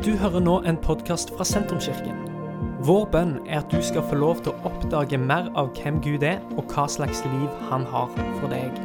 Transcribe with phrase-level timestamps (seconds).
[0.00, 2.22] Du hører nå en podkast fra Sentrumskirken.
[2.88, 6.22] Vår bønn er at du skal få lov til å oppdage mer av hvem Gud
[6.24, 8.08] er, og hva slags liv han har
[8.38, 8.78] for deg.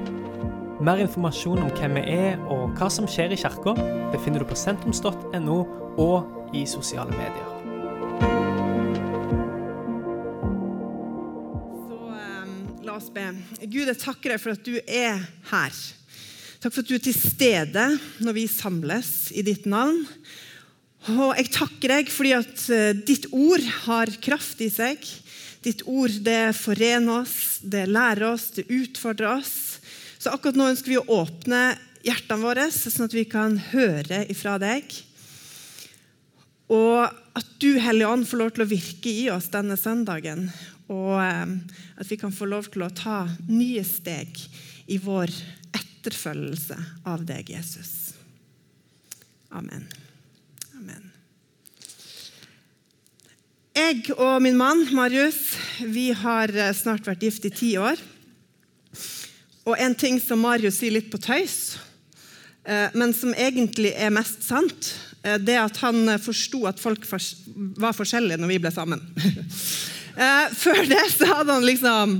[0.83, 3.77] Mer informasjon om hvem vi er og hva som skjer i kirka,
[4.11, 5.55] befinner du på sentrums.no
[6.03, 7.47] og i sosiale medier.
[11.85, 13.29] Så um, la oss be.
[13.61, 15.23] Gud, jeg takker deg for at du er
[15.53, 15.79] her.
[16.59, 17.87] Takk for at du er til stede
[18.19, 20.03] når vi samles i ditt navn.
[21.13, 25.03] Og jeg takker deg fordi at eh, ditt ord har kraft i seg.
[25.65, 29.55] Ditt ord det forener oss, det lærer oss, det utfordrer oss.
[30.17, 34.57] Så akkurat nå ønsker vi å åpne hjertene våre, sånn at vi kan høre ifra
[34.61, 34.89] deg.
[36.73, 40.47] Og at du, Hellige Ånd, får lov til å virke i oss denne søndagen.
[40.89, 41.53] Og eh,
[42.01, 44.41] at vi kan få lov til å ta nye steg
[44.89, 45.33] i vår
[45.77, 46.79] etterfølgelse
[47.09, 48.15] av deg, Jesus.
[49.53, 49.85] Amen.
[49.85, 50.04] Amen.
[53.75, 57.99] Jeg og min mann Marius vi har eh, snart vært gift i ti år.
[59.67, 61.75] Og en ting som Marius sier litt på tøys,
[62.63, 64.93] eh, men som egentlig er mest sant,
[65.25, 67.03] eh, det er at han forsto at folk
[67.75, 69.03] var forskjellige når vi ble sammen.
[70.63, 72.15] Før det så hadde han liksom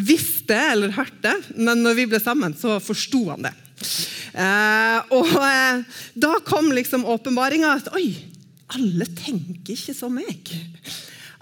[0.00, 3.52] visst det eller hørt det, men når vi ble sammen, så forsto han det.
[5.12, 5.34] Og
[6.16, 8.14] da kom liksom åpenbaringa at oi,
[8.76, 10.52] alle tenker ikke som meg.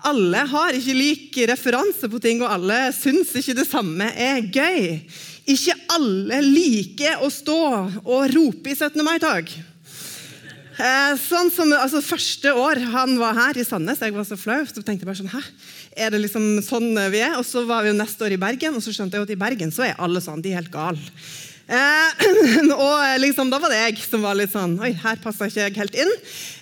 [0.08, 5.02] Alle har ikke lik referanse på ting, og alle syns ikke det samme er gøy.
[5.50, 7.58] Ikke alle liker å stå
[8.04, 9.02] og rope i 17.
[9.04, 9.52] mai-tog.
[10.80, 14.62] Eh, sånn altså, Første år han var her i Sandnes, jeg var så flau.
[14.64, 15.42] så tenkte jeg bare sånn, Hæ?
[16.06, 17.36] Er det liksom sånn vi er?
[17.36, 19.40] Og så var vi jo neste år i Bergen, og så skjønte jeg at i
[19.40, 20.40] Bergen så er alle sånn.
[20.40, 21.02] De er helt gale.
[21.70, 22.24] Eh,
[22.74, 25.76] og liksom, da var det jeg som var litt sånn Oi, her passer ikke jeg
[25.78, 26.10] helt inn.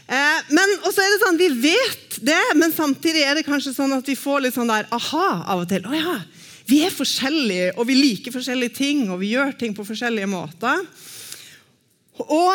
[0.05, 3.95] Eh, men også er det sånn, Vi vet det, men samtidig er det kanskje sånn
[3.97, 5.87] at vi får litt sånn der aha av og til.
[5.89, 6.19] Å ja,
[6.69, 10.83] Vi er forskjellige, og vi liker forskjellige ting, og vi gjør ting på forskjellige måter.
[12.27, 12.53] Og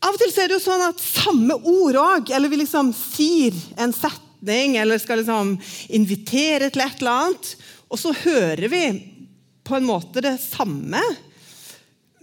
[0.00, 2.90] av og til så er det jo sånn at samme ord òg, eller vi liksom
[2.96, 5.54] sier en setning, eller skal liksom
[5.94, 7.54] invitere til et eller annet,
[7.86, 8.84] og så hører vi
[9.62, 11.04] på en måte det samme.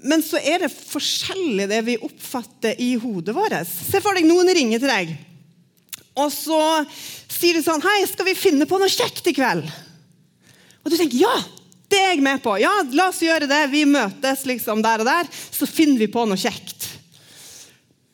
[0.05, 3.57] Men så er det forskjellig det vi oppfatter i hodet vårt.
[3.65, 5.15] Se for deg noen ringer til deg,
[6.17, 6.61] og så
[7.29, 9.67] sier de sånn Hei, skal vi finne på noe kjekt i kveld?
[10.81, 11.33] Og du tenker ja,
[11.91, 12.55] det er jeg med på.
[12.61, 13.59] Ja, la oss gjøre det.
[13.71, 16.87] Vi møtes liksom der og der, så finner vi på noe kjekt.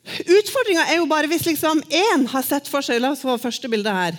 [0.04, 3.70] Utfordringa er jo bare hvis liksom én har sett for seg La oss få første
[3.72, 4.18] bilde her.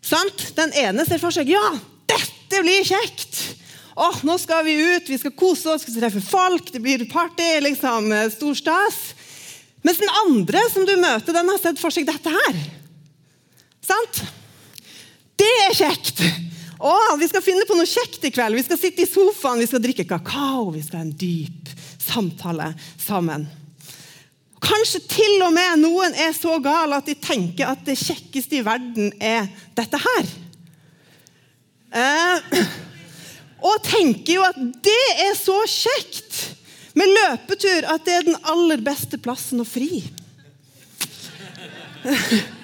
[0.00, 0.50] Sant?
[0.56, 1.64] Den ene ser for seg ja,
[2.08, 3.42] dette blir kjekt.
[3.96, 7.04] Åh, nå skal vi ut, vi skal kose oss, vi skal treffe folk, det blir
[7.08, 7.60] party.
[7.64, 9.14] liksom, eh, Stor stas.
[9.82, 12.58] Mens den andre som du møter, den har sett for seg dette her.
[13.80, 14.22] Sant?
[15.38, 16.20] Det er kjekt!
[16.76, 18.58] Å, vi skal finne på noe kjekt i kveld.
[18.58, 21.70] Vi skal sitte i sofaen, vi skal drikke kakao, vi skal ha en dyp
[22.02, 23.46] samtale sammen.
[24.60, 28.64] Kanskje til og med noen er så gale at de tenker at det kjekkeste i
[28.66, 29.48] verden er
[29.78, 30.34] dette her.
[31.96, 32.66] Eh,
[33.64, 36.56] og tenker jo at det er så kjekt
[36.96, 40.02] med løpetur at det er den aller beste plassen å fri.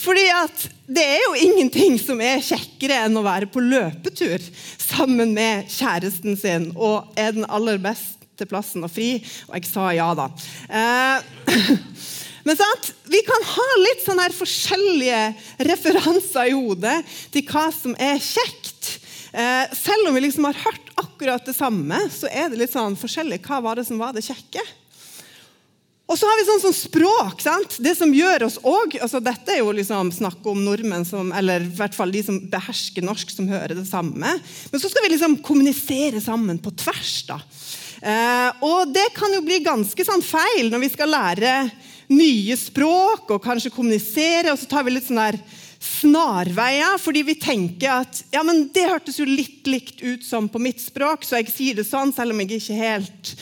[0.00, 4.42] Fordi at det er jo ingenting som er kjekkere enn å være på løpetur
[4.80, 9.18] sammen med kjæresten sin og er den aller beste plassen å fri.
[9.50, 10.30] Og jeg sa ja, da.
[10.72, 11.16] Eh,
[12.46, 12.92] men sant?
[13.12, 15.22] Vi kan ha litt sånne her forskjellige
[15.68, 16.98] referanser i hodet
[17.34, 18.99] til hva som er kjekt.
[19.32, 22.98] Eh, selv om vi liksom har hørt akkurat det samme, så er det litt sånn
[22.98, 23.40] forskjellig.
[23.46, 24.64] Hva var det som var det kjekke?
[26.10, 27.42] Og så har vi sånn som språk.
[27.44, 27.76] sant?
[27.78, 31.62] Det som gjør oss òg altså Dette er jo liksom snakk om nordmenn som, eller
[31.62, 34.32] i hvert fall de som behersker norsk, som hører det samme.
[34.72, 37.14] Men så skal vi liksom kommunisere sammen på tvers.
[37.30, 37.38] da.
[38.02, 41.54] Eh, og det kan jo bli ganske sånn feil når vi skal lære
[42.10, 45.38] nye språk og kanskje kommunisere, og så tar vi litt sånn der
[45.80, 50.60] snarveier, fordi vi tenker at ja, men det hørtes jo litt likt ut som på
[50.60, 53.32] mitt språk, så jeg sier det sånn, selv om jeg ikke helt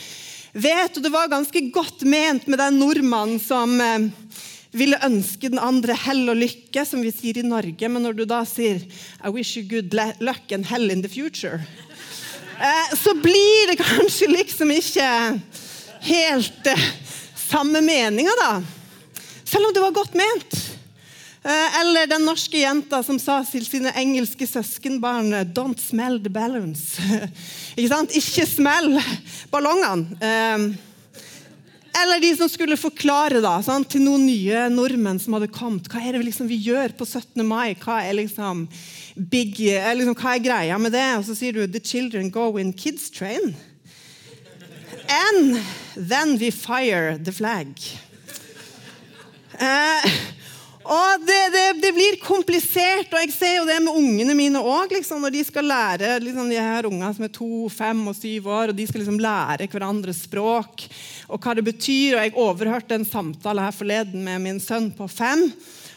[0.53, 0.95] vet.
[0.95, 4.07] Og det var ganske godt ment med den nordmannen som eh,
[4.71, 7.91] ville ønske den andre hell og lykke, som vi sier i Norge.
[7.91, 9.93] Men når du da sier 'I wish you good
[10.23, 11.59] luck and hell in the future',
[12.59, 15.41] eh, så blir det kanskje liksom ikke
[16.07, 16.89] helt eh,
[17.35, 18.63] samme meninga, da.
[19.43, 20.78] Selv om det var godt ment.
[21.43, 26.99] Eh, eller den norske jenta som sa til sine engelske søskenbarn 'Don't smell the balloons'.
[27.77, 28.11] Ikke sant?
[28.11, 28.99] Ikke smell
[29.51, 30.19] ballongene.
[30.19, 30.85] Eh,
[31.99, 35.87] Eller de som skulle forklare da, sant, til noen nye nordmenn som hadde kommet.
[35.89, 37.41] Hva er det liksom vi gjør på 17.
[37.43, 37.73] mai?
[37.75, 38.67] Hva er, liksom
[39.15, 41.07] big, liksom, hva er greia med det?
[41.17, 43.55] Og så sier du 'The children go in kids train'.
[45.09, 45.59] And
[45.95, 47.67] then we fire the flag.
[49.59, 50.05] Eh,
[50.89, 54.95] og det, det, det, blir komplisert, og jeg ser jo det med ungene mine òg.
[54.95, 58.47] Liksom, når de skal lære liksom, de her ungene som er to, fem og syv
[58.49, 60.87] år, og de skal liksom lære hverandres språk
[61.29, 62.17] og hva det betyr.
[62.17, 65.45] og Jeg overhørte en samtale her forleden med min sønn på fem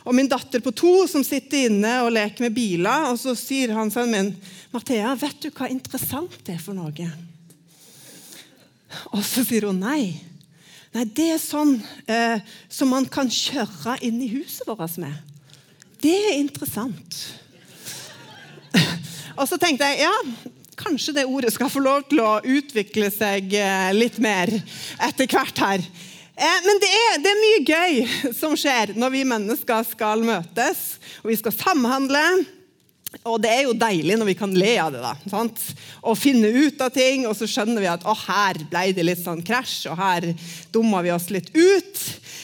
[0.03, 3.09] og min datter på to som sitter inne og leker med biler.
[3.13, 4.35] Og så sier han sønnen min,
[4.73, 7.13] 'Mathea, vet du hva interessant det er for noe?'
[9.13, 10.32] Og så sier hun nei.
[10.93, 15.15] Nei, det er sånn eh, som man kan kjøre inn i huset vårt med.
[16.03, 17.21] Det er interessant.
[19.39, 20.13] Og så tenkte jeg ja,
[20.77, 25.65] kanskje det ordet skal få lov til å utvikle seg eh, litt mer etter hvert
[25.65, 25.85] her.
[26.37, 30.83] Eh, men det er, det er mye gøy som skjer når vi mennesker skal møtes
[31.23, 32.25] og vi skal samhandle.
[33.29, 35.03] Og det er jo deilig når vi kan le av det.
[35.05, 35.61] da, sant?
[36.01, 39.21] Og finne ut av ting, og så skjønner vi at å, her ble det litt
[39.23, 40.31] sånn krasj, og her
[40.73, 42.03] dumma vi oss litt ut.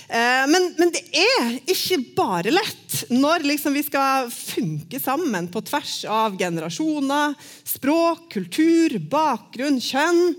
[0.09, 5.65] Eh, men, men, det er ikke bare lett når liksom vi skal funke sammen på
[5.69, 7.37] tvers av generasjoner,
[7.69, 10.37] språk, kultur, bakgrunn, kjønn,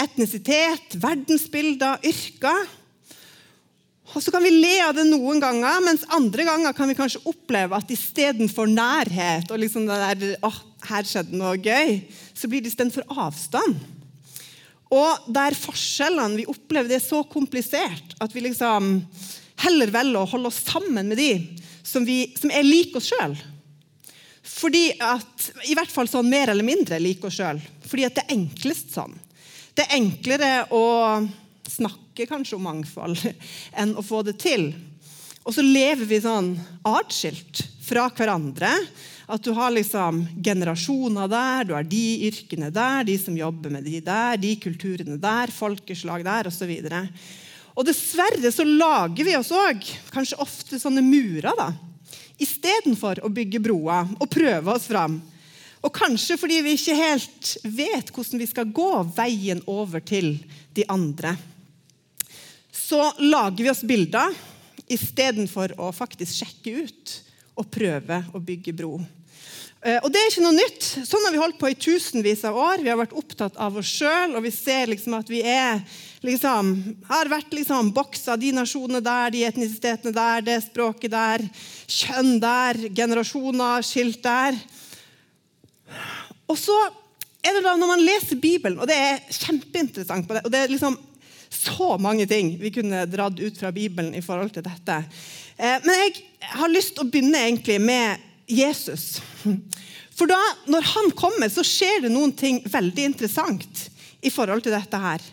[0.00, 2.68] etnisitet, verdensbilder, yrker.
[4.10, 7.22] Og Så kan vi le av det noen ganger, mens andre ganger kan vi kanskje
[7.30, 10.58] oppleve at istedenfor nærhet og liksom det der, åh,
[10.90, 12.00] her skjedde noe gøy,
[12.34, 13.78] så blir det istedenfor avstand.
[14.90, 18.96] Og der forskjellene vi opplever det er så komplisert at vi liksom
[19.62, 21.30] heller velger å holde oss sammen med de
[21.86, 23.36] som, vi, som er lik oss sjøl.
[24.50, 27.60] Fordi at, I hvert fall sånn mer eller mindre lik oss sjøl.
[27.86, 29.14] Fordi at det er enklest sånn.
[29.76, 30.84] Det er enklere å
[31.70, 33.20] snakke kanskje om mangfold
[33.80, 34.72] enn å få det til.
[35.44, 36.52] Og så lever vi sånn
[36.86, 38.70] atskilt fra hverandre.
[39.30, 43.86] At du har liksom generasjoner der, du har de yrkene der, de som jobber med
[43.86, 46.70] de der, de kulturene der, folkeslag der osv.
[46.70, 47.20] Og,
[47.78, 51.68] og dessverre så lager vi oss òg kanskje ofte sånne murer da,
[52.42, 55.20] istedenfor å bygge broer og prøve oss fram.
[55.80, 60.34] Og kanskje fordi vi ikke helt vet hvordan vi skal gå veien over til
[60.76, 61.36] de andre
[62.90, 64.34] så lager vi oss bilder
[64.90, 67.16] istedenfor å faktisk sjekke ut
[67.60, 68.96] og prøve å bygge bro.
[69.80, 70.86] Eh, og Det er ikke noe nytt.
[71.06, 72.82] Sånn har vi holdt på i tusenvis av år.
[72.82, 75.80] Vi har vært opptatt av oss sjøl, og vi ser liksom at vi er,
[76.26, 76.72] liksom,
[77.08, 81.46] har vært liksom, boksa de nasjonene der, de etnisitetene der, det språket der,
[81.86, 84.58] kjønn der, generasjoner skilt der.
[86.50, 86.76] Og så
[87.40, 90.64] er det da når man leser Bibelen, og det er kjempeinteressant på det, og det
[90.64, 90.98] er liksom
[91.60, 94.96] så mange ting vi kunne dratt ut fra Bibelen i forhold til dette.
[95.56, 96.24] Eh, men jeg
[96.56, 99.20] har lyst til å begynne egentlig med Jesus.
[100.16, 103.86] For da, når han kommer, så skjer det noen ting veldig interessant
[104.20, 105.24] i forhold til dette her.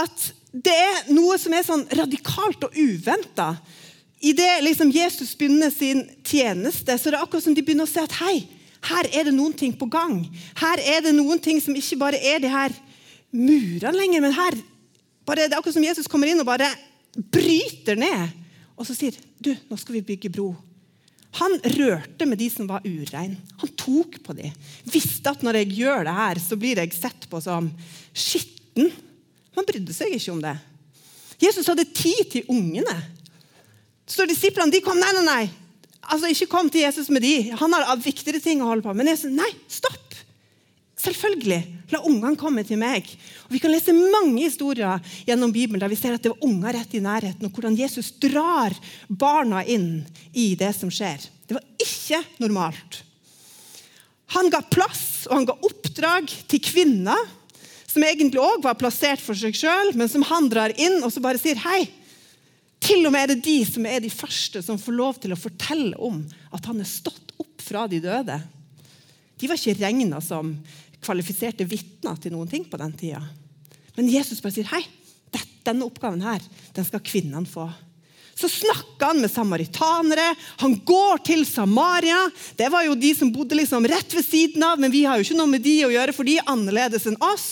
[0.00, 3.54] At det er noe som er sånn radikalt og uventa.
[4.22, 8.04] Idet liksom Jesus begynner sin tjeneste, så det er akkurat som de begynner å se
[8.04, 8.42] at hei,
[8.92, 10.20] her er det noen ting på gang.
[10.58, 12.74] Her er det noen ting som ikke bare er de her
[13.32, 14.58] murene lenger, men her
[15.26, 16.70] bare, det er akkurat som Jesus kommer inn og bare
[17.14, 18.34] bryter ned.
[18.78, 20.50] Og så sier du, nå skal vi bygge bro.
[21.40, 23.38] Han rørte med de som var ureine.
[23.62, 24.52] Han tok på dem.
[24.92, 27.70] Visste at når jeg gjør det her, så blir jeg sett på som
[28.12, 28.90] skitten.
[29.56, 30.56] Han brydde seg ikke om det.
[31.42, 32.98] Jesus hadde tid til ungene.
[34.08, 35.00] Så disiplene de kom.
[35.00, 35.42] Nei, nei, nei.
[36.02, 37.52] Altså, Ikke kom til Jesus med de.
[37.56, 39.04] Han har viktigere ting å holde på med.
[39.04, 40.01] Men Jesus, nei, stopp.
[41.02, 41.60] Selvfølgelig.
[41.90, 43.08] La ungene komme til meg.
[43.48, 46.78] Og Vi kan lese mange historier gjennom Bibelen der vi ser at det var unger
[46.78, 48.76] rett i nærheten, og hvordan Jesus drar
[49.08, 51.26] barna inn i det som skjer.
[51.48, 53.02] Det var ikke normalt.
[54.36, 57.18] Han ga plass og han ga oppdrag til kvinner
[57.92, 61.20] som egentlig òg var plassert for seg sjøl, men som han drar inn og så
[61.24, 61.82] bare sier hei.
[62.82, 65.38] Til og med er det de som er de første som får lov til å
[65.38, 66.22] fortelle om
[66.54, 68.38] at han er stått opp fra de døde.
[69.38, 70.54] De var ikke regna som
[71.02, 73.22] kvalifiserte vitner til noen ting på den tida.
[73.96, 74.82] Men Jesus bare sier hei,
[75.66, 76.42] denne oppgaven her,
[76.74, 77.68] den skal kvinnene få.
[78.34, 80.32] Så snakker han med samaritanere.
[80.62, 82.24] Han går til Samaria.
[82.56, 85.26] Det var jo de som bodde liksom rett ved siden av, men vi har jo
[85.26, 87.50] ikke noe med de å gjøre, for de er annerledes enn oss.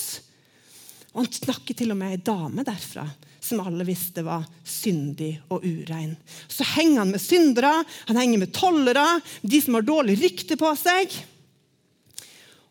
[1.13, 3.05] Og Han snakker til og med ei dame derfra
[3.41, 6.13] som alle visste var syndig og urein.
[6.47, 7.71] Så henger han med syndere,
[8.07, 9.05] han henger med tollere,
[9.41, 11.13] de som har dårlig rykte på seg.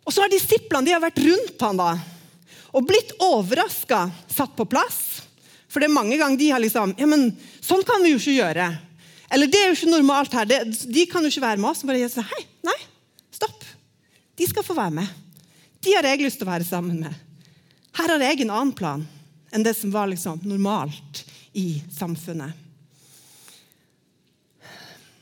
[0.06, 1.94] Og så har disiplene de har vært rundt han da,
[2.70, 5.00] og blitt overraska, satt på plass.
[5.70, 7.30] For det er mange ganger de har liksom ja, men
[7.62, 8.66] Sånn kan vi jo ikke gjøre.
[9.30, 10.46] Eller det er jo ikke normalt her.
[10.48, 10.58] Det,
[10.90, 11.84] de kan jo ikke være med oss.
[11.86, 12.78] Bare sier hei, nei,
[13.30, 13.66] stopp.
[14.34, 15.12] De skal få være med.
[15.84, 17.14] De har jeg lyst til å være sammen med.
[18.00, 19.04] Her har jeg en annen plan
[19.54, 21.22] enn det som var liksom normalt
[21.58, 22.69] i samfunnet.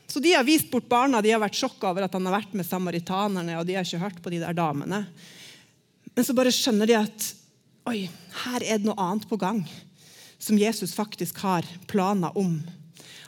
[0.09, 2.55] Så De har vist bort barna, de har vært sjokka over at han har vært
[2.57, 3.59] med samaritanerne.
[3.59, 5.05] og de har ikke hørt på de der damene.
[6.15, 7.27] Men så bare skjønner de at
[7.89, 8.09] oi,
[8.43, 9.61] her er det noe annet på gang
[10.39, 12.57] som Jesus faktisk har planer om.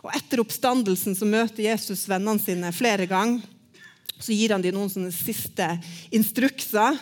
[0.02, 3.46] Og Etter oppstandelsen så møter Jesus vennene sine flere ganger.
[4.22, 5.68] Så gir han dem noen sånne siste
[6.14, 6.98] instrukser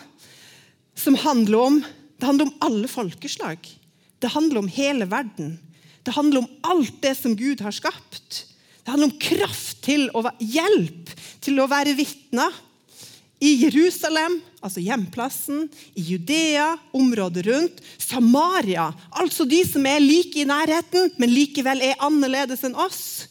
[0.96, 1.80] som handler om
[2.20, 3.64] det handler om alle folkeslag.
[4.20, 5.54] Det handler om hele verden.
[6.04, 8.44] Det handler om alt det som Gud har skapt.
[8.90, 12.56] Det handler om kraft til å hjelp til å være vitner
[13.38, 20.48] i Jerusalem, altså hjemplassen, i Judea, området rundt, Samaria, altså de som er like i
[20.50, 23.28] nærheten, men likevel er annerledes enn oss,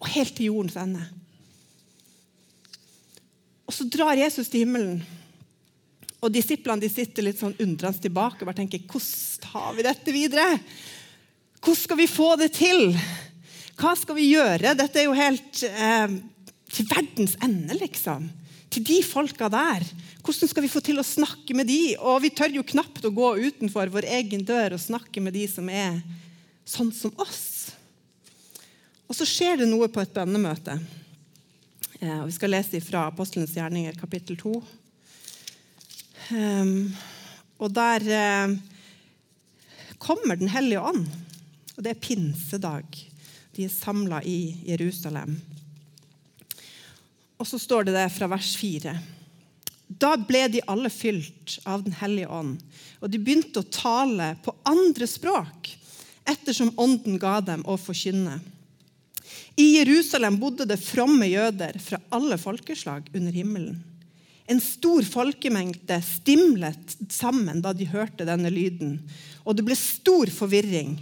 [0.00, 1.04] og helt til jordens ende.
[3.68, 5.02] Og så drar Jesus til himmelen.
[6.24, 10.16] Og Disiplene de sitter litt sånn undrende tilbake og bare tenker hvordan tar vi dette
[10.16, 10.48] videre?
[11.60, 12.96] Hvordan skal vi få det til?
[13.82, 14.76] Hva skal vi gjøre?
[14.78, 16.12] Dette er jo helt eh,
[16.70, 18.28] til verdens ende, liksom.
[18.70, 19.82] Til de folka der.
[20.22, 21.96] Hvordan skal vi få til å snakke med de?
[21.98, 25.48] Og vi tør jo knapt å gå utenfor vår egen dør og snakke med de
[25.50, 25.98] som er
[26.62, 27.74] sånn som oss.
[29.10, 30.78] Og så skjer det noe på et bønnemøte.
[31.98, 34.56] Eh, vi skal lese fra Apostelens gjerninger, kapittel 2.
[36.30, 36.76] Um, ehm,
[37.58, 38.58] og der eh,
[39.98, 41.08] kommer Den hellige ånd.
[41.74, 43.08] Og det er pinsedag.
[43.56, 45.36] De er samla i Jerusalem.
[47.36, 48.94] Og så står det det fra vers 4.
[50.00, 52.56] Da ble de alle fylt av Den hellige ånd,
[53.02, 55.74] og de begynte å tale på andre språk
[56.28, 58.38] ettersom ånden ga dem å forkynne.
[59.58, 63.82] I Jerusalem bodde det fromme jøder fra alle folkeslag under himmelen.
[64.46, 68.96] En stor folkemengde stimlet sammen da de hørte denne lyden,
[69.44, 70.96] og det ble stor forvirring,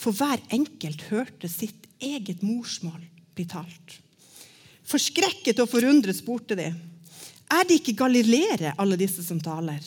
[0.00, 3.00] for hver enkelt hørte sitt eget morsmål
[3.36, 3.98] blir talt.
[4.90, 6.70] Forskrekket og forundret spurte de.
[7.50, 9.82] Er det ikke galileere, alle disse som taler?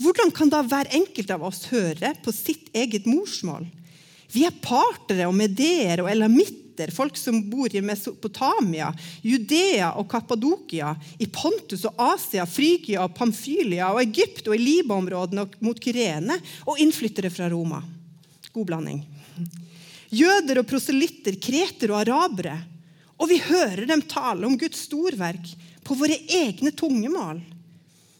[0.00, 3.66] Hvordan kan da hver enkelt av oss høre på sitt eget morsmål?
[4.34, 8.88] Vi er partere og medeer og elamitter, folk som bor i Mesopotamia,
[9.22, 10.90] Judea og Kappadokia,
[11.22, 16.80] i Pontus og Asia, Frygia og Pamfylia og Egypt og i Liba-områdene mot Kyrene, og
[16.82, 17.78] innflyttere fra Roma.
[18.50, 19.04] God blanding.
[20.14, 22.56] Jøder og proselytter, kreter og arabere.
[23.18, 25.50] Og vi hører dem tale om Guds storverk
[25.84, 27.42] på våre egne tungemål.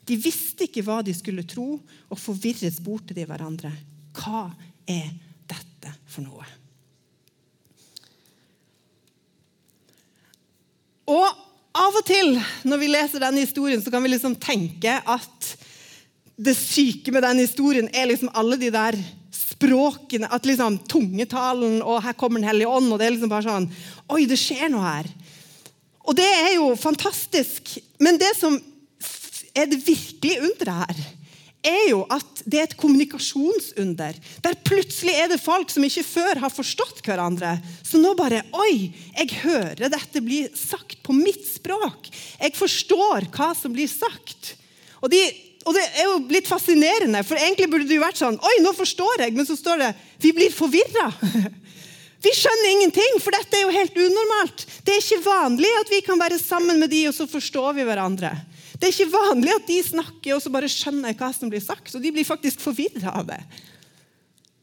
[0.05, 3.73] De visste ikke hva de skulle tro, og forvirret spurte de hverandre.
[4.15, 4.47] Hva
[4.91, 5.09] er
[5.49, 6.45] dette for noe?
[11.11, 11.27] Og
[11.75, 12.37] av og til
[12.69, 15.51] når vi leser denne historien, så kan vi liksom tenke at
[16.35, 18.99] det syke med den historien er liksom alle de der
[19.65, 22.93] språkene, at liksom tungetalen og her kommer Den hellige ånd.
[22.93, 23.71] og det er liksom bare sånn,
[24.13, 25.09] Oi, det skjer noe her.
[26.05, 27.79] Og det er jo fantastisk.
[27.99, 28.59] Men det som
[29.57, 31.05] er det virkelige underet her,
[31.65, 34.19] er jo at det er et kommunikasjonsunder.
[34.45, 37.55] Der plutselig er det folk som ikke før har forstått hverandre.
[37.81, 42.11] Så nå bare Oi, jeg hører dette bli sagt på mitt språk.
[42.37, 44.59] Jeg forstår hva som blir sagt.
[45.01, 45.23] Og de
[45.65, 48.75] og det er jo litt fascinerende, for egentlig burde det jo vært sånn Oi, nå
[48.77, 49.91] forstår jeg, men så står det
[50.23, 51.11] Vi blir forvirra.
[52.25, 54.65] Vi skjønner ingenting, for dette er jo helt unormalt.
[54.85, 57.85] Det er ikke vanlig at vi kan være sammen med de, og så forstår vi
[57.85, 58.31] hverandre.
[58.81, 61.93] Det er ikke vanlig at de snakker, og så bare skjønner hva som blir sagt.
[61.93, 63.43] Og de blir faktisk forvirra av det.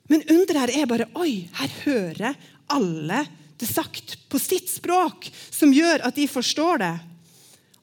[0.09, 2.39] Men underet her er bare Oi, her hører
[2.71, 3.21] alle
[3.61, 6.95] det sagt på sitt språk, som gjør at de forstår det.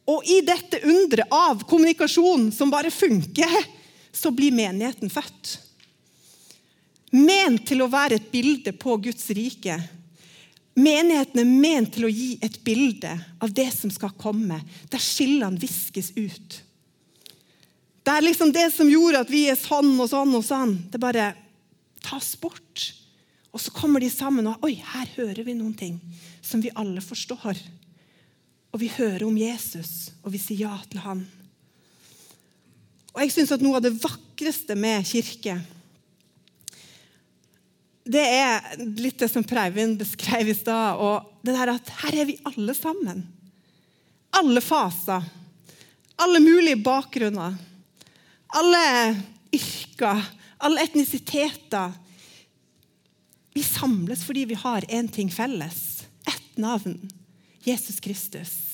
[0.09, 3.59] Og i dette underet av kommunikasjon som bare funker,
[4.13, 5.59] så blir menigheten født.
[7.13, 9.77] Ment til å være et bilde på Guds rike.
[10.79, 13.13] Menigheten er ment til å gi et bilde
[13.43, 14.61] av det som skal komme,
[14.93, 16.61] der skillene viskes ut.
[18.05, 20.77] Det er liksom det som gjorde at vi er sånn og sånn og sånn.
[20.89, 21.33] Det bare
[22.05, 22.87] tas bort.
[23.53, 25.99] Og så kommer de sammen, og oi, her hører vi noen ting
[26.45, 27.59] som vi alle forstår.
[28.79, 31.25] Og vi hører om Jesus, og vi sier ja til han.
[33.11, 35.57] Og jeg synes at Noe av det vakreste med kirke
[38.09, 40.97] det er litt det som Preivind beskrev i stad.
[40.97, 43.27] og det der at Her er vi alle sammen.
[44.39, 45.27] Alle faser.
[46.17, 47.59] Alle mulige bakgrunner.
[48.57, 48.85] Alle
[49.53, 50.23] yrker.
[50.65, 51.93] Alle etnisiteter.
[53.53, 56.07] Vi samles fordi vi har én ting felles.
[56.25, 57.11] Ett navn.
[57.67, 58.68] Jesus Kristus.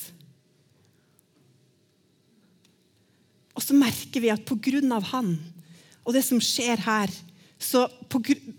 [3.55, 4.99] Og så merker vi at pga.
[5.11, 5.37] han
[6.05, 7.09] og det som skjer her,
[7.59, 7.87] så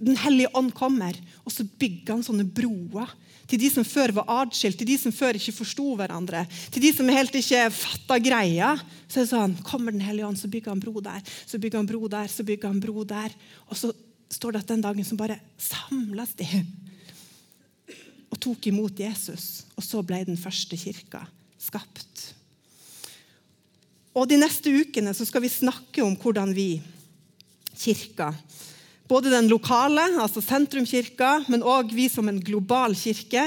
[0.00, 3.12] Den hellige ånd kommer, og så bygger han sånne broer
[3.46, 6.90] til de som før var atskilt, til de som før ikke forsto hverandre, til de
[6.96, 8.72] som helt ikke fatta greia.
[9.06, 11.78] Så er det sånn, kommer Den hellige ånd, så bygger han bro der, så bygger
[11.78, 13.36] han bro der, så bygger han bro der.
[13.70, 13.92] Og så
[14.32, 16.48] står det at den dagen som bare samles de
[18.32, 19.66] og tok imot Jesus.
[19.76, 21.22] Og så ble den første kirka
[21.62, 22.15] skapt.
[24.16, 26.80] Og De neste ukene så skal vi snakke om hvordan vi,
[27.76, 28.30] kirka,
[29.06, 33.44] både den lokale, altså sentrumkirka, men òg vi som en global kirke,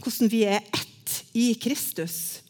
[0.00, 2.40] hvordan vi er ett i Kristus.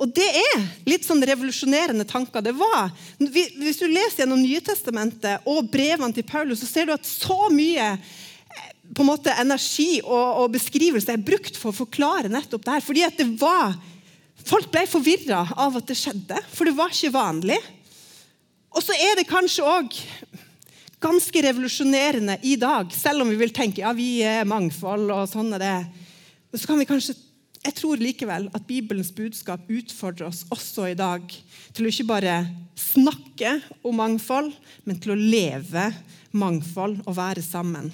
[0.00, 2.40] Og det er litt sånn revolusjonerende tanker.
[2.40, 2.88] Det var,
[3.20, 7.92] Hvis du leser gjennom Nytestamentet og brevene til Paulus, så ser du at så mye
[7.92, 12.78] eh, på en måte energi og, og beskrivelse er brukt for å forklare nettopp det
[12.78, 12.86] her.
[12.86, 13.76] Fordi at det var,
[14.46, 17.58] Folk ble forvirra av at det skjedde, for det var ikke vanlig.
[18.70, 19.96] Og så er det kanskje òg
[21.00, 25.54] ganske revolusjonerende i dag, selv om vi vil tenke ja, vi er mangfold og sånn
[25.56, 25.76] er det.
[26.54, 27.16] Så kan vi kanskje
[27.60, 31.26] jeg tror likevel at Bibelens budskap utfordrer oss også i dag
[31.76, 32.36] til å ikke bare
[32.80, 34.48] snakke om mangfold,
[34.88, 35.90] men til å leve
[36.32, 37.90] mangfold og være sammen.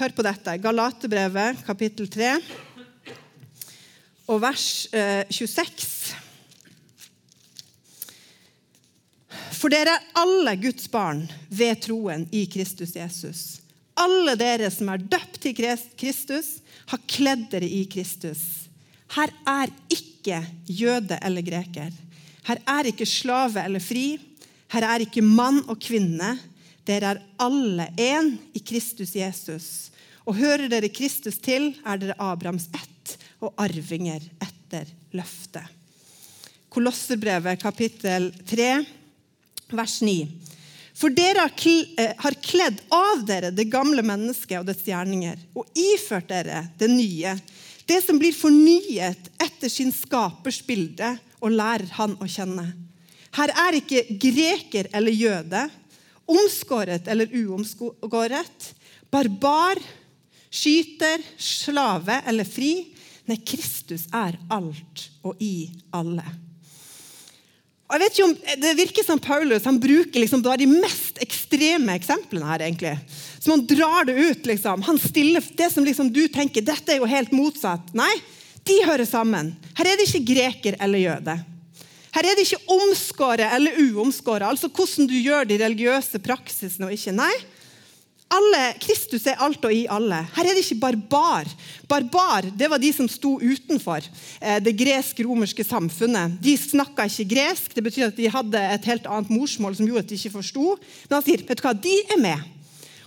[0.00, 0.56] Hør på dette.
[0.58, 2.32] Galaterbrevet, kapittel 3,
[4.30, 6.14] og vers 26.
[9.54, 13.42] For dere er alle Guds barn ved troen i Kristus Jesus.
[14.00, 16.58] Alle dere som er døpt til Kristus,
[16.90, 18.68] har kledd dere i Kristus.
[19.14, 21.92] Her er ikke jøde eller greker.
[22.44, 24.18] Her er ikke slave eller fri.
[24.74, 26.34] Her er ikke mann og kvinne.
[26.84, 29.68] Dere er alle én i Kristus Jesus.
[30.28, 32.93] Og hører dere Kristus til, er dere Abrahams ett
[33.42, 35.66] og arvinger etter løftet.
[36.74, 38.70] Kolosserbrevet kapittel 3,
[39.74, 40.16] vers 9.
[40.94, 46.30] For dere eh, har kledd av dere det gamle mennesket og dets gjerninger, og iført
[46.30, 47.34] dere det nye,
[47.84, 52.70] det som blir fornyet etter sin skapers bilde, og lærer han å kjenne.
[53.34, 55.66] Her er ikke greker eller jøde,
[56.30, 58.70] omskåret eller uomskåret,
[59.12, 59.80] barbar,
[60.54, 62.93] skyter, slave eller fri.
[63.24, 66.24] Nei, Kristus er alt og i alle.
[67.84, 71.94] Og jeg vet ikke om, Det virker som Paulus han bruker liksom de mest ekstreme
[71.94, 72.66] eksemplene her.
[72.66, 72.98] egentlig.
[73.40, 74.46] Som han drar det ut.
[74.46, 74.82] liksom.
[74.82, 77.94] Han stiller det som liksom du tenker dette er jo helt motsatt.
[77.94, 78.12] Nei,
[78.64, 79.54] de hører sammen.
[79.76, 81.44] Her er det ikke greker eller jøde.
[82.14, 86.94] Her er det ikke omskåret eller uomskåret, altså hvordan du gjør de religiøse praksisene og
[86.94, 87.12] ikke.
[87.12, 87.32] Nei,
[88.34, 90.20] alle, Kristus er alt og i alle.
[90.34, 91.48] Her er det ikke barbar.
[91.90, 96.38] Barbar det var de som sto utenfor eh, det gresk-romerske samfunnet.
[96.42, 97.70] De snakka ikke gresk.
[97.76, 100.74] Det betyr at de hadde et helt annet morsmål som gjorde at de ikke forsto.
[101.06, 102.50] Men han sier vet du hva, de er med.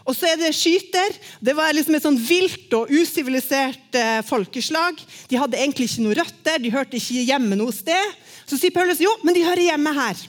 [0.07, 1.19] Og så er det skyter.
[1.43, 5.03] Det var liksom et sånn vilt og usivilisert eh, folkeslag.
[5.27, 8.15] De hadde egentlig ikke noe røtter, de hørte ikke hjemme noe sted.
[8.47, 10.27] Så sier Paulus jo, men de hører hjemme her.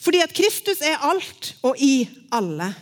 [0.00, 2.72] Fordi at Kristus er alt og i alle.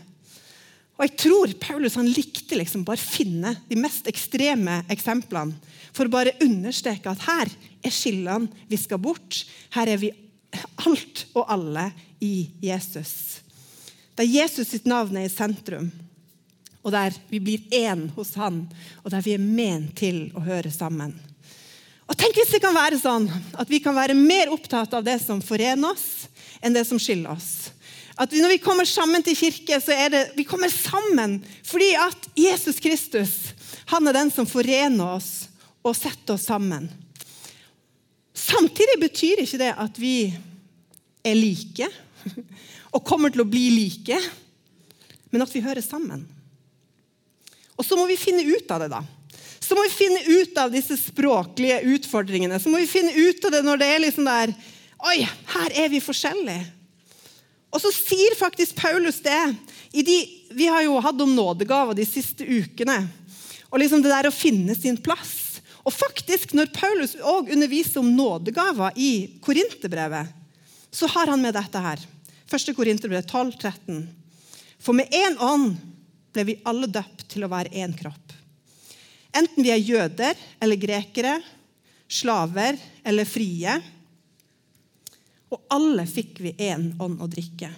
[0.98, 5.54] Og jeg tror Paulus han likte liksom bare finne de mest ekstreme eksemplene
[5.94, 7.52] for å bare understreke at her
[7.86, 9.44] er skillene vi skal bort.
[9.74, 10.10] Her er vi
[10.82, 11.86] alt og alle
[12.24, 13.38] i Jesus.
[14.18, 15.92] Der Jesus sitt navn er i sentrum,
[16.82, 18.64] og der vi blir én hos han,
[19.04, 21.14] og der vi er ment til å høre sammen.
[22.08, 23.28] Og Tenk hvis det kan være sånn
[23.60, 26.26] at vi kan være mer opptatt av det som forener oss,
[26.58, 27.68] enn det som skiller oss.
[28.18, 32.30] At Når vi kommer sammen til kirke, så er det vi kommer sammen fordi at
[32.34, 33.36] Jesus Kristus
[33.88, 35.48] han er den som forener oss
[35.86, 36.88] og setter oss sammen.
[38.36, 40.32] Samtidig betyr ikke det at vi
[41.24, 41.88] er like
[42.94, 44.18] og kommer til å bli like,
[45.30, 46.26] men at vi hører sammen.
[47.78, 49.02] Og så må vi finne ut av det, da.
[49.62, 52.58] Så må vi finne ut av disse språklige utfordringene.
[52.60, 54.54] Så må vi finne ut av det når det er liksom der
[54.98, 55.20] Oi,
[55.52, 56.64] her er vi forskjellige.
[57.68, 59.40] Og så sier faktisk Paulus det.
[59.92, 60.18] De,
[60.56, 63.02] vi har jo hatt om nådegaver de siste ukene.
[63.68, 65.60] Og liksom det der å finne sin plass.
[65.84, 70.32] Og faktisk, når Paulus òg underviser om nådegaver i Korinterbrevet,
[70.92, 72.00] så har han med dette her.
[72.48, 72.72] 1.
[72.76, 74.02] Korinterbrev 12, 13.
[74.80, 75.76] For med én ånd
[76.32, 78.34] ble vi alle døpt til å være én kropp.
[79.36, 81.38] Enten vi er jøder eller grekere,
[82.08, 83.74] slaver eller frie
[85.48, 87.70] og alle fikk vi én ånd å drikke.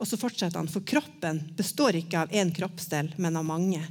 [0.00, 3.82] Og så fortsetter han, for kroppen består ikke av én kroppsdel, men av mange.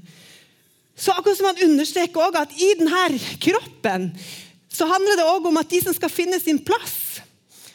[0.99, 4.09] Så akkurat som han understreker også at i denne kroppen
[4.73, 7.21] så handler det også om at de som skal finne sin plass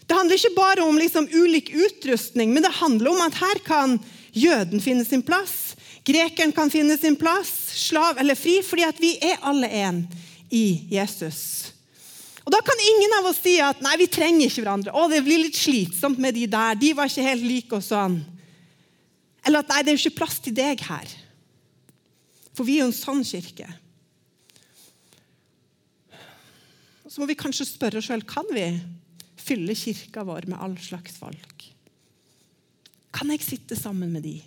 [0.07, 3.95] Det handler ikke bare om liksom ulik utrustning, men det handler om at her kan
[4.37, 5.73] jøden finne sin plass.
[6.05, 7.49] Grekeren kan finne sin plass,
[7.89, 10.03] slav eller fri, fordi at vi er alle én
[10.53, 11.73] i Jesus.
[12.45, 14.93] Og Da kan ingen av oss si at nei, vi trenger ikke hverandre.
[14.93, 16.77] Å, det blir litt slitsomt med de der.
[16.77, 18.19] De var ikke helt like og sånn.
[19.45, 21.15] Eller at nei, det er jo ikke plass til deg her.
[22.55, 23.69] For vi er jo en sånn kirke.
[27.09, 28.67] Så må vi kanskje spørre oss sjøl kan vi
[29.39, 31.69] fylle kirka vår med all slags folk.
[33.15, 34.39] Kan jeg sitte sammen med de?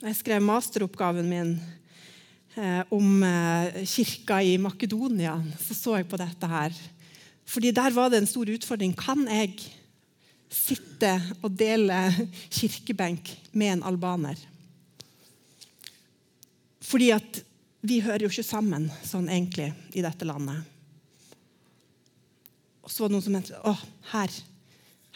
[0.00, 1.56] Jeg skrev masteroppgaven min
[2.90, 6.74] om eh, kirka i Makedonia, så så jeg på dette her.
[7.50, 8.94] Fordi der var det en stor utfordring.
[8.98, 9.54] Kan jeg
[10.50, 12.10] sitte og dele
[12.50, 14.38] kirkebenk med en albaner?
[16.82, 17.40] Fordi at
[17.86, 20.66] vi hører jo ikke sammen sånn egentlig i dette landet.
[22.84, 23.74] Og så var det noen som mente å,
[24.12, 24.36] her,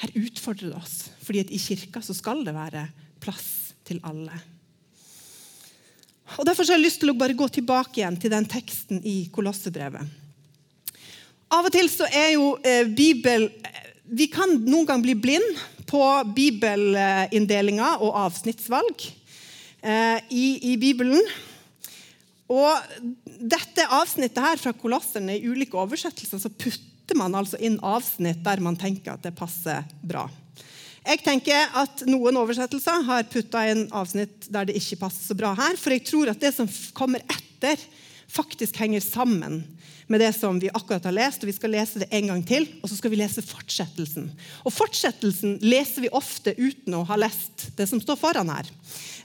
[0.02, 0.96] her utfordrer det oss.
[1.26, 2.86] Fordi at i kirka så skal det være
[3.22, 4.38] plass til alle.
[6.38, 9.26] Og Derfor har jeg lyst til å bare gå tilbake igjen til den teksten i
[9.32, 10.20] Kolossebrevet.
[11.54, 13.46] Av og til så er jo eh, Bibel
[14.04, 16.00] Vi kan noen gang bli blind på
[16.34, 19.04] bibelinndelinga og avsnittsvalg
[19.84, 21.20] eh, i, i Bibelen.
[22.52, 28.42] Og dette avsnittet her fra Kolosserne i ulike oversettelser så putter man altså inn avsnitt
[28.44, 30.26] der man tenker at det passer bra.
[31.04, 35.52] Jeg tenker at Noen oversettelser har putta inn avsnitt der det ikke passer så bra
[35.58, 35.76] her.
[35.76, 37.80] For jeg tror at det som kommer etter,
[38.34, 39.60] faktisk henger sammen
[40.08, 41.44] med det som vi akkurat har lest.
[41.44, 44.30] og Vi skal lese det en gang til, og så skal vi lese fortsettelsen.
[44.64, 48.68] Og Fortsettelsen leser vi ofte uten å ha lest det som står foran her.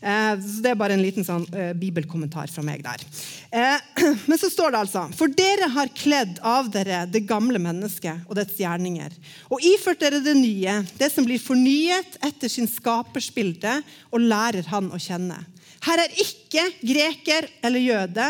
[0.01, 3.03] Eh, så Det er bare en liten sånn eh, bibelkommentar fra meg der.
[3.51, 3.77] Eh,
[4.29, 8.37] men så står det altså For dere har kledd av dere det gamle mennesket og
[8.39, 9.15] dets gjerninger,
[9.51, 13.79] og iført dere det nye, det som blir fornyet etter sin skapers bilde,
[14.13, 15.39] og lærer han å kjenne.
[15.83, 18.29] Her er ikke greker eller jøde,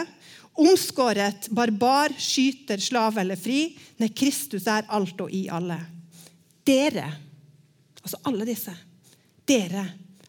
[0.59, 3.61] omskåret, barbar, skyter, slave eller fri.
[4.01, 5.77] Nei, Kristus er alt og i alle.
[6.67, 7.07] Dere,
[8.01, 8.73] altså alle disse,
[9.47, 9.85] dere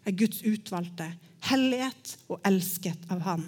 [0.07, 1.11] er Guds utvalgte,
[1.49, 3.47] hellighet og elsket av Han.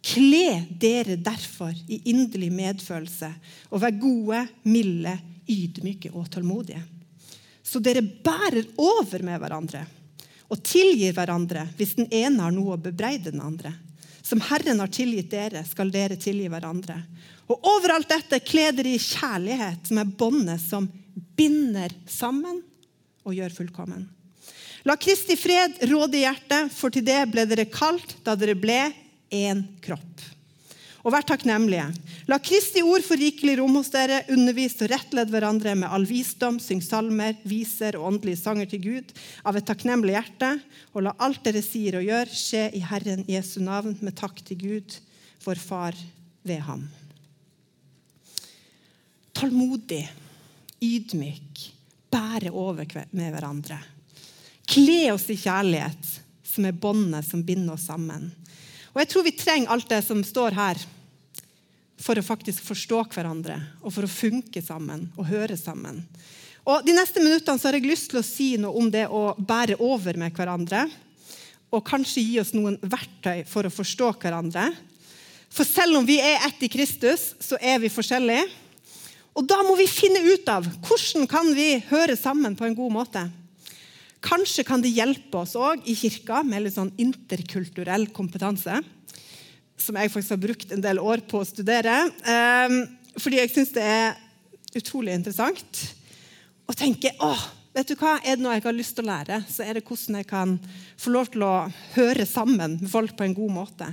[0.00, 3.28] Kle dere derfor i inderlig medfølelse
[3.68, 5.12] og vær gode, milde,
[5.50, 6.80] ydmyke og tålmodige.
[7.62, 9.84] Så dere bærer over med hverandre
[10.50, 13.74] og tilgir hverandre hvis den ene har noe å bebreide den andre.
[14.22, 16.96] Som Herren har tilgitt dere, skal dere tilgi hverandre.
[17.50, 20.86] Og overalt dette kle dere i kjærlighet, som er båndet som
[21.36, 22.60] binder sammen
[23.26, 24.06] og gjør fullkommen.
[24.88, 28.82] La Kristi fred råde i hjertet, for til det ble dere kalt da dere ble
[29.32, 30.28] én kropp.
[31.00, 31.86] Og vær takknemlige.
[32.28, 36.58] La Kristi ord få rikelig rom hos dere, undervis og rettledd hverandre med all visdom,
[36.60, 39.14] syng salmer, viser og åndelige sanger til Gud
[39.48, 40.52] av et takknemlig hjerte,
[40.92, 44.60] og la alt dere sier og gjør, skje i Herren Jesu navn med takk til
[44.60, 44.98] Gud,
[45.44, 45.96] vår Far,
[46.44, 46.84] ved ham.
[49.36, 50.04] Tålmodig,
[50.84, 51.64] ydmyk,
[52.12, 53.80] bære over med hverandre.
[54.70, 56.10] Kle oss i kjærlighet,
[56.46, 58.28] som er båndet som binder oss sammen.
[58.94, 60.78] Og Jeg tror vi trenger alt det som står her,
[62.00, 66.04] for å faktisk forstå hverandre og for å funke sammen og høre sammen.
[66.64, 69.80] Og De neste minuttene har jeg lyst til å si noe om det å bære
[69.82, 70.86] over med hverandre.
[71.74, 74.70] Og kanskje gi oss noen verktøy for å forstå hverandre.
[75.50, 78.46] For selv om vi er ett i Kristus, så er vi forskjellige.
[79.34, 82.94] Og da må vi finne ut av hvordan kan vi høre sammen på en god
[82.94, 83.26] måte.
[84.20, 88.82] Kanskje kan det hjelpe oss òg i kirka med litt sånn interkulturell kompetanse.
[89.80, 92.02] Som jeg faktisk har brukt en del år på å studere.
[92.28, 92.82] Ehm,
[93.16, 94.18] fordi jeg syns det er
[94.76, 95.80] utrolig interessant
[96.68, 97.40] å tenke åh,
[97.74, 99.86] vet du hva, er det noe jeg har lyst til å lære, så er det
[99.88, 100.54] hvordan jeg kan
[101.00, 101.54] få lov til å
[101.96, 103.88] høre sammen med folk på en god måte.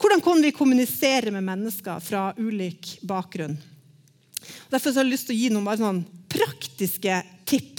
[0.00, 3.56] Hvordan kan vi kommunisere med mennesker fra ulik bakgrunn?
[4.70, 7.75] Derfor har jeg lyst til å gi noen sånn praktiske tips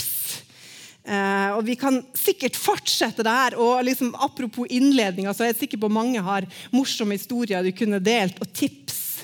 [1.07, 3.55] Eh, og Vi kan sikkert fortsette det her.
[3.55, 8.03] og liksom, Apropos innledninga, så er jeg sikker på mange har morsomme historier de kunne
[8.03, 9.23] delt, og tips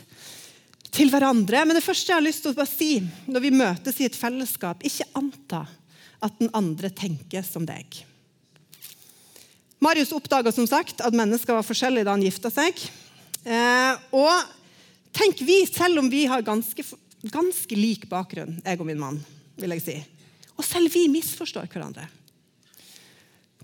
[0.93, 1.65] til hverandre.
[1.65, 4.17] Men det første jeg har lyst til å bare si når vi møtes i et
[4.17, 5.65] fellesskap, ikke anta
[6.23, 8.03] at den andre tenker som deg.
[9.83, 12.77] Marius oppdaga som sagt at mennesker var forskjellige da han gifta seg.
[13.43, 14.31] Eh, og
[15.11, 16.85] tenk vi, selv om vi har ganske,
[17.27, 19.19] ganske lik bakgrunn, jeg og min mann,
[19.59, 19.97] vil jeg si,
[20.63, 22.07] og selv vi misforstår hverandre.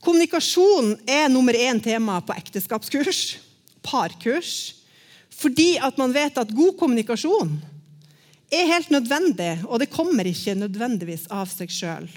[0.03, 3.39] Kommunikasjon er nummer én tema på ekteskapskurs.
[3.81, 4.75] parkurs
[5.39, 7.53] fordi at man vet at god kommunikasjon
[8.51, 12.09] er helt nødvendig, og det kommer ikke nødvendigvis av seg sjøl.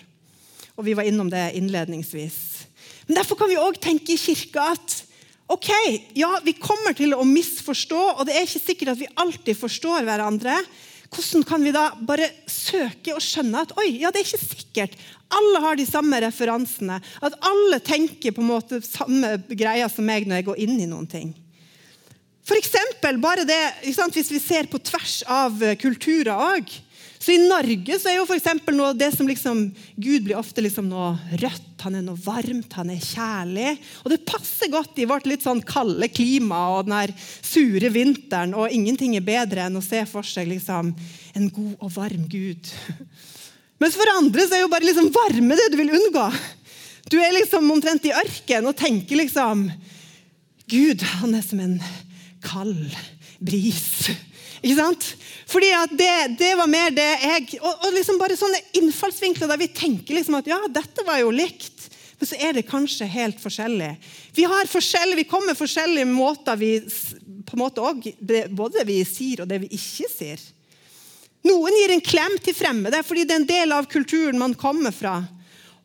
[0.75, 2.67] Og vi var innom det innledningsvis.
[3.07, 4.97] Men Derfor kan vi òg tenke i kirka at
[5.47, 5.71] ok,
[6.19, 10.03] ja, vi kommer til å misforstå, og det er ikke sikkert at vi alltid forstår
[10.09, 10.57] hverandre.
[11.13, 14.97] Hvordan kan vi da bare søke og skjønne at oi, ja, det er ikke sikkert
[15.33, 16.99] alle har de samme referansene?
[17.25, 20.89] At alle tenker på en måte samme greia som meg når jeg går inn i
[20.89, 21.33] noen ting?
[22.43, 26.73] For eksempel, bare det, Hvis vi ser på tvers av kulturer òg,
[27.23, 30.89] så I Norge så er jo for noe det som liksom, Gud blir ofte liksom
[30.91, 33.77] noe rødt, han er noe varmt, han er kjærlig.
[34.03, 38.57] Og Det passer godt i vårt litt sånn kalde klima og den sure vinteren.
[38.59, 40.91] og Ingenting er bedre enn å se for seg liksom,
[41.39, 42.73] en god og varm Gud.
[43.83, 46.27] Mens for andre så er jo bare liksom varme det du vil unngå.
[47.07, 49.69] Du er liksom omtrent i ørken og tenker liksom
[50.71, 51.79] Gud, han er som en
[52.43, 52.91] kald
[53.39, 54.11] bris.
[54.63, 55.07] Ikke sant?
[55.51, 59.73] Fordi det, det, var mer det jeg Og, og liksom bare sånne innfallsvinkler der vi
[59.75, 61.89] tenker liksom at ja, dette var jo likt.
[62.21, 63.91] Men så er det kanskje helt forskjellig.
[64.37, 68.13] Vi har forskjellig, vi kommer forskjellige måter vi på en måte også,
[68.55, 70.45] Både det vi sier, og det vi ikke sier.
[71.43, 74.95] Noen gir en klem til fremmede fordi det er en del av kulturen man kommer
[74.95, 75.17] fra.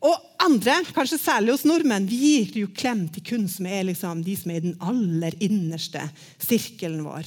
[0.06, 0.14] Og
[0.46, 4.38] andre, kanskje særlig hos nordmenn, vi gir jo klem til kun som er liksom, de
[4.38, 6.04] som er i den aller innerste
[6.38, 7.26] sirkelen vår.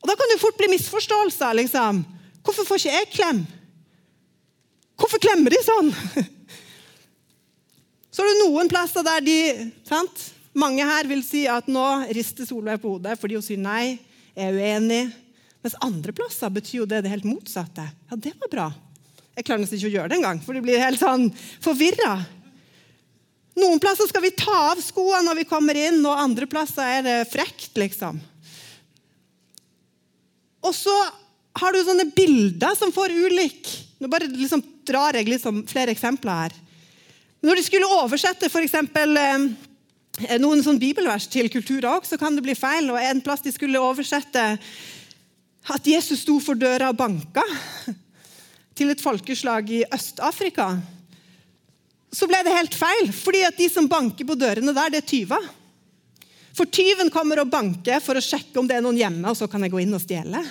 [0.00, 1.54] Og Da kan det fort bli misforståelser.
[1.54, 2.04] liksom.
[2.42, 3.46] Hvorfor får ikke jeg klem?
[5.00, 5.90] Hvorfor klemmer de sånn?
[8.10, 9.38] Så er det noen plasser der de
[9.86, 10.30] sant?
[10.56, 14.00] Mange her vil si at nå rister Solveig på hodet fordi hun sier nei,
[14.34, 15.04] er uenig.
[15.62, 17.84] Mens andre plasser betyr jo det det helt motsatte.
[18.10, 18.66] Ja, det var bra.
[19.36, 21.28] Jeg klarer nesten ikke å gjøre det engang, for de blir helt sånn
[21.62, 22.16] forvirra.
[23.60, 27.06] Noen plasser skal vi ta av skoene når vi kommer inn, og andre plasser er
[27.06, 28.18] det frekt, liksom.
[30.60, 30.94] Og så
[31.60, 33.68] har du sånne bilder som får ulik
[34.00, 36.54] Nå bare liksom drar jeg liksom flere eksempler her.
[37.44, 38.78] Når de skulle oversette f.eks.
[38.80, 42.88] Eh, noen sånn bibelvers til kulturer òg, så kan det bli feil.
[42.88, 44.46] Og En plass de skulle oversette
[45.68, 47.44] at Jesus sto for døra og banka
[48.76, 50.72] til et folkeslag i Øst-Afrika,
[52.10, 53.12] så ble det helt feil.
[53.12, 55.44] fordi at de som banker på dørene der, det er tyver.
[56.60, 59.46] For tyven kommer og banker for å sjekke om det er noen hjemme, og så
[59.48, 60.42] kan jeg gå inn og stjele.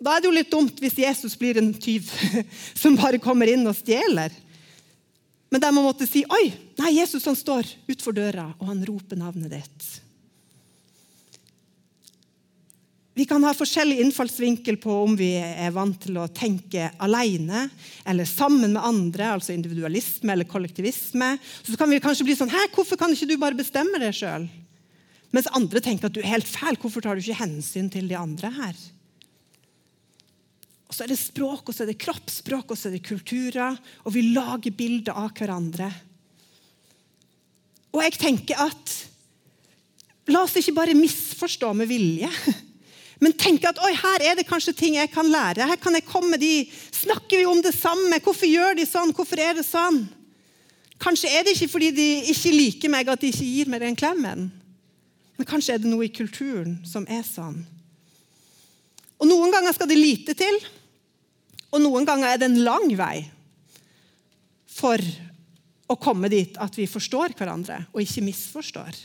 [0.00, 2.08] Da er det jo litt dumt hvis Jesus blir en tyv
[2.80, 4.32] som bare kommer inn og stjeler.
[5.52, 6.46] Men der man måtte si oi,
[6.80, 9.90] nei, Jesus han står utfor døra, og han roper navnet ditt.
[13.20, 17.66] Vi kan ha forskjellig innfallsvinkel på om vi er vant til å tenke alene
[18.08, 21.34] eller sammen med andre, altså individualisme eller kollektivisme.
[21.66, 24.48] Så kan vi kanskje bli sånn Hæ, hvorfor kan ikke du bare bestemme det sjøl?
[25.30, 26.78] Mens andre tenker at du er helt fæl.
[26.80, 28.78] Hvorfor tar du ikke hensyn til de andre her?
[30.90, 33.78] Og Så er det språk, og så er det kroppsspråk og så er det kulturer.
[34.04, 35.90] Og vi lager bilder av hverandre.
[37.94, 38.96] Og jeg tenker at
[40.30, 42.28] La oss ikke bare misforstå med vilje.
[43.22, 45.66] Men tenke at oi, her er det kanskje ting jeg kan lære.
[45.66, 48.20] Her kan jeg komme de, Snakker vi om det samme?
[48.22, 49.14] Hvorfor gjør de sånn?
[49.16, 50.04] Hvorfor er det sånn?
[51.00, 53.98] Kanskje er det ikke fordi de ikke liker meg at de ikke gir meg den
[53.98, 54.50] klemmen.
[55.40, 57.62] Men kanskje er det noe i kulturen som er sånn.
[59.16, 60.58] Og Noen ganger skal det lite til,
[61.72, 63.22] og noen ganger er det en lang vei
[64.68, 65.00] for
[65.90, 68.98] å komme dit at vi forstår hverandre og ikke misforstår.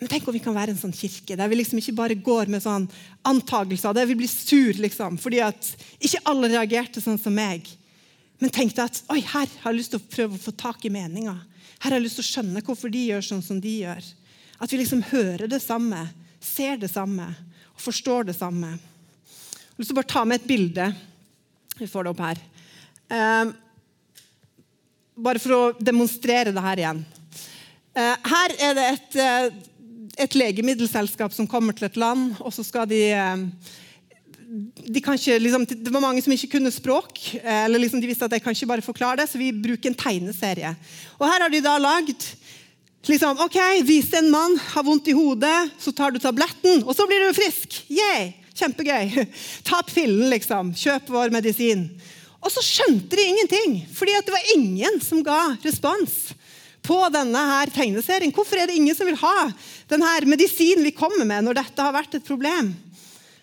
[0.00, 2.48] Men tenk om vi kan være en sånn kirke der vi liksom ikke bare går
[2.50, 2.88] med sånn
[3.28, 3.92] antagelser.
[3.92, 7.68] Der vi blir sur liksom, fordi at ikke alle reagerte sånn som meg.
[8.40, 10.94] Men tenkte at oi, her har jeg lyst til å prøve å få tak i
[10.94, 11.36] meninga.
[11.84, 14.12] Her har jeg lyst til å skjønne hvorfor de gjør sånn som de gjør.
[14.62, 16.04] At vi liksom hører det samme,
[16.40, 17.26] ser det samme
[17.72, 18.76] og forstår det samme.
[18.76, 20.86] Jeg har lyst til å bare ta med et bilde.
[21.80, 22.40] Vi får det opp her.
[23.10, 23.52] Eh,
[25.26, 27.04] bare for å demonstrere det her igjen.
[27.92, 29.60] Eh, her er det et uh,
[30.20, 33.36] et legemiddelselskap som kommer til et land, og så skal de, eh,
[34.84, 37.34] de ikke, liksom, Det var mange som ikke kunne språk.
[37.34, 39.88] Eh, eller liksom de visste at de kan ikke bare forklare det, så vi bruker
[39.90, 40.76] en tegneserie.
[41.18, 42.20] Og Her har de da lagd
[43.10, 47.06] liksom, ok, Vis en mann har vondt i hodet, så tar du tabletten, og så
[47.10, 47.82] blir du frisk.
[47.90, 48.32] Yay!
[48.52, 49.26] Kjempegøy.
[49.68, 50.74] Ta pillen, liksom.
[50.76, 51.86] Kjøp vår medisin.
[52.42, 56.32] Og så skjønte de ingenting, fordi det var ingen som ga respons
[56.82, 58.32] på denne her tegneserien.
[58.34, 59.50] Hvorfor er det ingen som vil ha
[59.90, 62.72] denne medisinen vi kommer med når dette har vært et problem?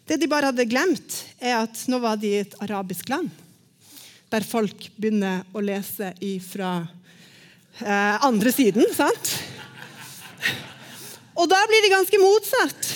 [0.10, 3.30] Det de bare hadde glemt, er at nå var de i et arabisk land.
[4.30, 6.12] Der folk begynner å lese
[6.44, 6.82] fra
[7.82, 8.86] eh, andre siden.
[8.96, 9.34] sant?
[11.40, 12.90] Og da blir det ganske motsatt.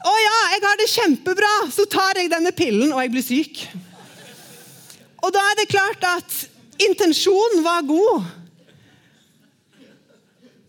[0.00, 3.64] Å ja, jeg har det kjempebra, så tar jeg denne pillen, og jeg blir syk.
[5.20, 6.36] Og da er det klart at
[6.80, 8.30] intensjonen var god,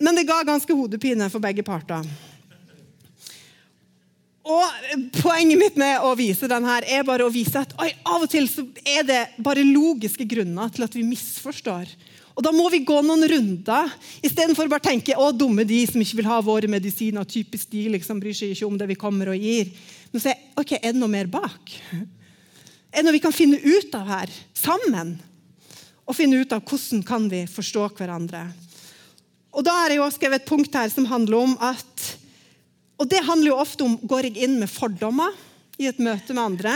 [0.02, 2.04] men det ga ganske hodepine for begge parter.
[4.42, 8.26] Og Poenget mitt med å vise den her er bare å vise at oi, av
[8.26, 11.92] og til så er det bare logiske grunner til at vi misforstår.
[12.32, 13.92] Og Da må vi gå noen runder
[14.24, 17.28] istedenfor bare tenke å, dumme de som ikke vil ha våre medisiner.
[17.28, 19.70] typisk de liksom bryr seg ikke om det vi kommer og gir.
[20.12, 21.76] Men se, ok, er det noe mer bak?
[22.92, 25.20] Er det noe vi kan finne ut av her sammen?
[26.08, 28.48] Og finne ut av hvordan kan vi forstå hverandre.
[29.52, 32.01] Og Da har jeg også skrevet et punkt her som handler om at
[33.02, 35.34] og Det handler jo ofte om går jeg inn med fordommer
[35.82, 36.74] i et møte med andre,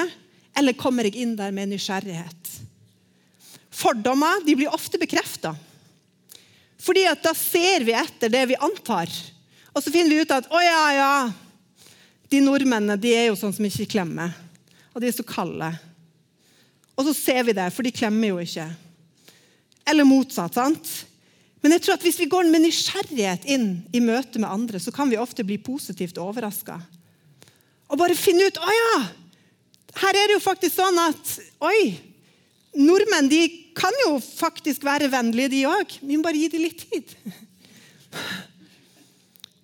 [0.58, 2.52] eller kommer jeg inn der med nysgjerrighet.
[3.76, 5.54] Fordommer de blir ofte bekrefta.
[6.82, 9.12] Fordi at da ser vi etter det vi antar.
[9.76, 11.14] Og så finner vi ut at å ja, ja,
[12.32, 14.34] de nordmennene de er jo sånn som ikke klemmer.
[14.96, 15.70] Og de er så kalde.
[16.96, 18.70] Og så ser vi det, for de klemmer jo ikke.
[19.86, 20.58] Eller motsatt.
[20.58, 20.94] sant?
[21.66, 24.92] Men jeg tror at hvis vi går med nysgjerrighet inn i møte med andre, så
[24.94, 26.76] kan vi ofte bli positivt overraska.
[27.90, 29.00] Og bare finne ut å ja,
[30.04, 31.32] her er det jo faktisk sånn at
[31.66, 31.96] oi,
[32.78, 33.42] nordmenn de
[33.74, 35.98] kan jo faktisk være vennlige, de òg.
[36.06, 37.18] Vi må bare gi dem litt tid.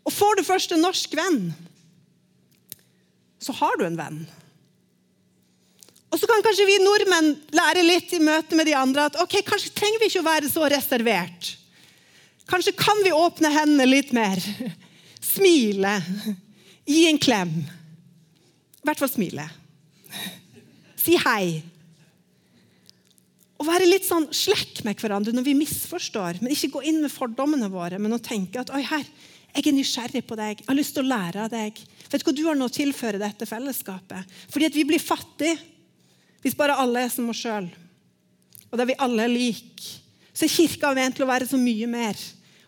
[0.01, 1.39] Og får du først en norsk venn,
[3.45, 4.21] så har du en venn.
[6.09, 9.43] Og så kan kanskje vi nordmenn lære litt i møte med de andre at ok,
[9.45, 11.57] kanskje trenger vi ikke å være så reservert.
[12.51, 14.41] Kanskje kan vi åpne hendene litt mer.
[15.23, 15.95] Smile.
[16.85, 17.53] Gi en klem.
[18.81, 19.45] I hvert fall smile.
[20.99, 21.61] Si hei.
[23.61, 27.13] Og være litt sånn slekk med hverandre når vi misforstår, men ikke gå inn med
[27.13, 29.05] fordommene våre, men å tenke at oi, her,
[29.51, 31.77] jeg er nysgjerrig på deg, jeg har lyst til å lære av deg.
[32.09, 34.33] Vet du hva du har noe å tilføre dette fellesskapet?
[34.49, 35.59] Fordi at vi blir fattige
[36.41, 37.69] hvis bare alle er som oss sjøl.
[38.71, 39.99] Og der vi alle er like.
[40.33, 42.17] Så er kirka ment til å være så mye mer.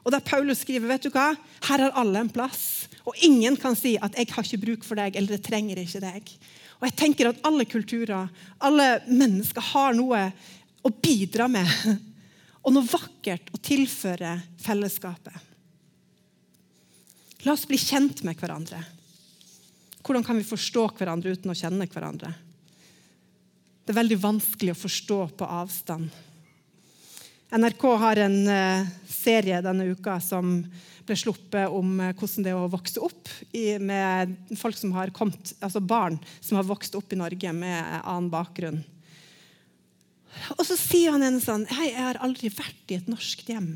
[0.03, 1.31] Og der Paulus skriver vet du hva?
[1.67, 2.89] her har alle en plass.
[3.07, 6.01] Og ingen kan si at 'jeg har ikke bruk for deg' eller 'jeg trenger ikke
[6.01, 6.37] deg'.
[6.81, 8.29] Og jeg tenker at Alle kulturer,
[8.61, 10.33] alle mennesker har noe
[10.83, 11.67] å bidra med.
[12.65, 15.33] Og noe vakkert å tilføre fellesskapet.
[17.43, 18.79] La oss bli kjent med hverandre.
[20.03, 22.33] Hvordan kan vi forstå hverandre uten å kjenne hverandre?
[23.83, 26.09] Det er veldig vanskelig å forstå på avstand.
[27.53, 30.55] NRK har en uh, serie denne uka som
[31.05, 33.29] ble sluppet om uh, hvordan det er å vokse opp
[33.83, 38.31] med folk som har kommet, altså barn som har vokst opp i Norge med annen
[38.33, 38.79] bakgrunn.
[40.55, 43.75] Og så sier han en sånn Hei, jeg har aldri vært i et norsk hjem,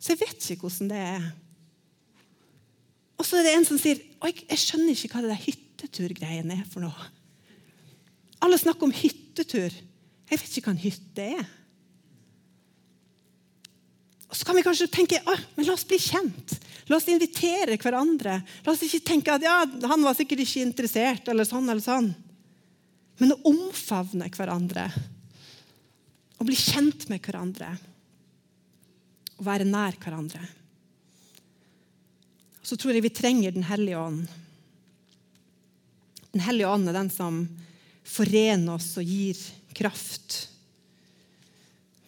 [0.00, 1.26] så jeg vet ikke hvordan det er.
[3.20, 6.56] Og så er det en som sier jeg, jeg skjønner ikke hva det der hytteturgreiene
[6.62, 7.10] er for noe.
[8.44, 9.76] Alle snakker om hyttetur.
[10.30, 11.44] Jeg vet ikke hva en hytte er.
[14.34, 15.20] Og så kan vi kanskje tenke
[15.54, 16.56] men la oss bli kjent.
[16.90, 18.40] La oss invitere hverandre.
[18.66, 22.08] La oss ikke tenke at ja, han var sikkert ikke interessert, eller sånn eller sånn.
[23.22, 24.88] Men å omfavne hverandre.
[26.34, 27.68] Å bli kjent med hverandre.
[29.38, 30.42] Å være nær hverandre.
[32.58, 34.24] Og så tror jeg vi trenger Den hellige ånd.
[36.32, 37.38] Den hellige ånd er den som
[38.02, 39.38] forener oss og gir
[39.78, 40.40] kraft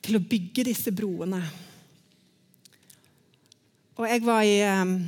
[0.02, 1.44] til å bygge disse broene
[3.96, 4.98] og jeg var i ehm,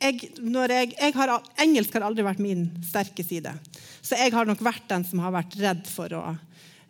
[0.00, 3.52] jeg, jeg, jeg har, Engelsk har aldri vært min sterke side.
[4.00, 6.26] Så jeg har nok vært den som har vært redd for å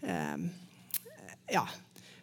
[0.06, 0.48] eh,
[1.50, 1.66] Ja.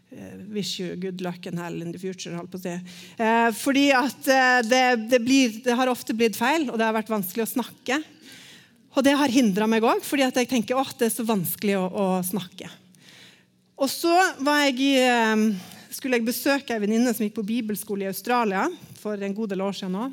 [0.08, 2.76] Eh, wish you good luck and hell in the future, holdt på å si.
[3.20, 6.96] Eh, fordi at eh, det, det, blir, det, har ofte blitt feil, og det har
[6.96, 8.00] vært vanskelig å snakke.
[8.96, 11.76] Og det har hindra meg òg, fordi at jeg tenker at det er så vanskelig
[11.82, 12.72] å, å snakke.
[13.78, 15.50] Og så var jeg i ehm,
[15.98, 18.68] skulle jeg besøke ei venninne som gikk på bibelskole i Australia
[19.00, 19.96] for en god del år siden.
[19.98, 20.10] Nå.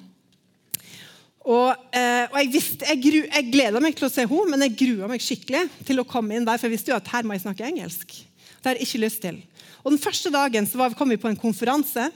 [1.44, 4.78] Og, eh, og jeg, visste, jeg, jeg gleda meg til å se henne, men jeg
[4.80, 7.36] grua meg skikkelig til å komme inn der, for jeg visste jo at her må
[7.36, 8.16] jeg snakke engelsk.
[8.16, 9.42] Det har jeg ikke lyst til.
[9.84, 12.08] Og Den første dagen så kom vi på en konferanse,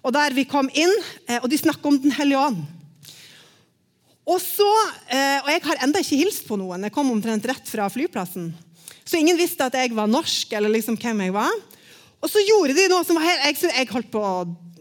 [0.00, 0.94] og der vi kom inn,
[1.28, 2.64] eh, og de snakka om Den hellige ånd.
[4.28, 4.68] Og, så,
[5.12, 6.88] eh, og jeg har ennå ikke hilst på noen.
[6.88, 8.48] Jeg kom omtrent rett fra flyplassen.
[9.04, 11.52] Så ingen visste at jeg var norsk, eller liksom hvem jeg var.
[12.18, 14.24] Og så gjorde de noe som var helt, jeg, jeg holdt på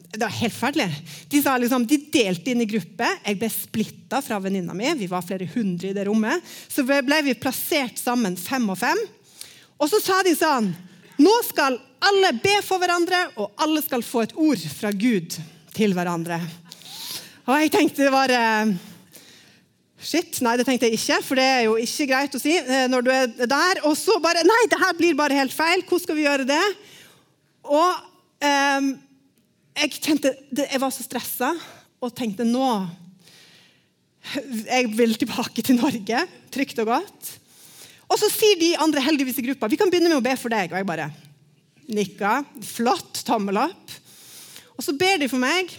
[0.07, 0.87] det var helt ferdig.
[1.29, 3.09] De, sa liksom, de delte inn i gruppe.
[3.25, 4.87] Jeg ble splitta fra venninna mi.
[4.97, 6.41] Vi var flere hundre i det rommet.
[6.71, 9.01] Så ble vi plassert sammen fem og fem.
[9.77, 10.71] Og så sa de sånn
[11.21, 15.33] Nå skal alle be for hverandre, og alle skal få et ord fra Gud
[15.73, 16.37] til hverandre.
[17.47, 18.33] Og jeg tenkte det var
[19.97, 22.85] Shit, nei, det tenkte jeg ikke, for det er jo ikke greit å si eh,
[22.85, 23.81] når du er der.
[23.89, 25.81] Og så bare Nei, det her blir bare helt feil.
[25.81, 26.61] Hvordan skal vi gjøre det?
[27.67, 28.87] Og eh,
[29.77, 30.31] jeg kjente
[30.63, 31.51] Jeg var så stressa
[31.97, 32.67] og tenkte nå
[34.67, 37.29] Jeg vil tilbake til Norge, trygt og godt.
[38.07, 40.53] Og så sier de andre heldigvis i gruppa vi kan begynne med å be for
[40.53, 40.71] deg.
[40.71, 41.09] Og jeg bare
[41.87, 42.41] nikka.
[42.63, 43.23] Flott.
[43.27, 43.95] Tommel opp.
[44.77, 45.71] Og så ber de for meg,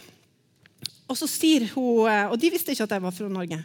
[1.09, 3.61] og så sier hun eh, Og de visste ikke at jeg var fra Norge.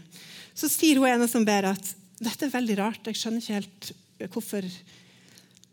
[0.53, 3.09] Så sier hun ene som ber, at dette er veldig rart.
[3.09, 3.91] Jeg skjønner ikke helt
[4.31, 4.67] hvorfor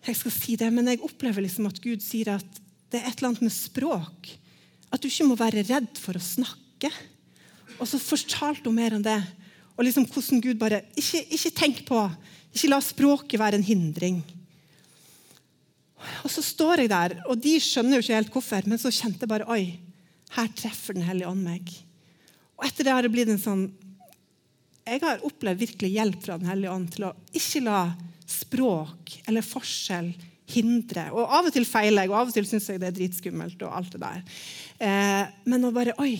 [0.06, 3.18] jeg skal si det, men jeg opplever liksom at Gud sier at det er et
[3.18, 4.30] eller annet med språk.
[4.90, 6.90] At du ikke må være redd for å snakke.
[7.78, 9.18] Og så fortalte hun mer om det.
[9.76, 12.00] Og liksom hvordan Gud bare Ikke, ikke tenk på
[12.52, 14.18] Ikke la språket være en hindring.
[16.24, 19.26] Og så står jeg der, og de skjønner jo ikke helt hvorfor, men så kjente
[19.26, 19.76] jeg bare Oi,
[20.36, 21.70] her treffer Den hellige ånd meg.
[22.56, 23.68] Og etter det har det blitt en sånn
[24.90, 27.80] jeg har opplevd virkelig hjelp fra Den hellige ånd til å ikke la
[28.30, 30.12] språk eller forskjell
[30.50, 31.08] hindre.
[31.14, 33.62] Og Av og til feiler jeg, og av og til syns jeg det er dritskummelt.
[33.62, 34.22] og alt det der.
[34.78, 36.14] Eh, men å bare Oi,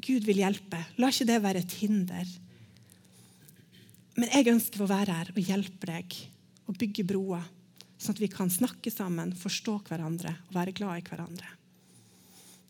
[0.00, 0.80] Gud vil hjelpe.
[0.98, 2.26] La ikke det være et hinder.
[4.16, 6.16] Men jeg ønsker å være her og hjelpe deg
[6.68, 7.44] og bygge broer,
[7.98, 11.56] sånn at vi kan snakke sammen, forstå hverandre og være glad i hverandre.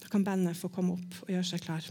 [0.00, 1.86] Da kan bandet få komme opp og gjøre seg klar.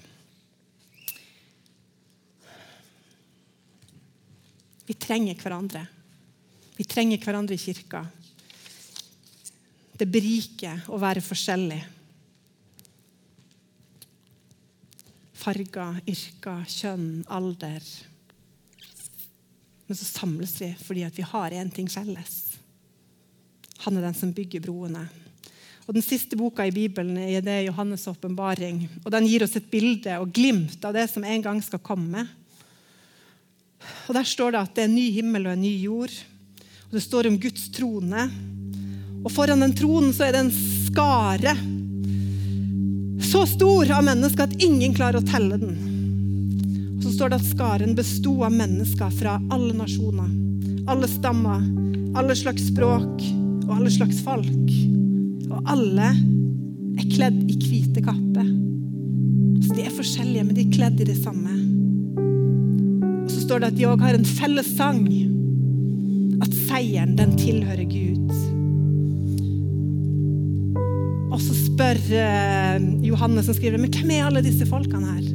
[4.89, 5.84] Vi trenger hverandre.
[6.80, 8.05] Vi trenger hverandre i kirka.
[9.99, 11.80] Det beriker å være forskjellig.
[15.39, 17.84] Farger, yrker, kjønn, alder.
[19.89, 22.39] Men så samles vi fordi vi har én ting felles.
[23.84, 25.03] Han er den som bygger broene.
[25.84, 28.86] Og Den siste boka i Bibelen er det Johannes' åpenbaring.
[29.03, 32.27] Den gir oss et bilde og glimt av det som en gang skal komme.
[34.07, 36.13] Og Der står det at det er en ny himmel og en ny jord.
[36.89, 38.23] Og Det står om Guds trone.
[39.21, 41.53] Og foran den tronen så er det en skare.
[43.29, 45.77] Så stor av mennesker at ingen klarer å telle den.
[46.95, 50.33] Og Så står det at skaren besto av mennesker fra alle nasjoner,
[50.89, 51.61] alle stammer,
[52.17, 53.21] alle slags språk
[53.67, 54.73] og alle slags folk.
[55.45, 58.49] Og alle er kledd i hvite kapper.
[59.61, 61.51] Så de er forskjellige, men de er kledd i det samme
[62.17, 65.03] Og så står det at de òg har en felles sang.
[66.41, 68.33] At seieren, den tilhører Gud.
[71.29, 71.99] Og så spør
[73.05, 75.27] Johanne, som skriver men hvem er alle disse folkene her?